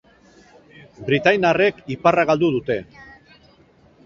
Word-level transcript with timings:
Britainiarrek 1.09 1.83
iparra 1.97 2.25
galdu 2.31 2.51
dute. 2.57 2.79